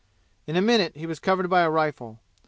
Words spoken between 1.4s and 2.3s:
by a rifle.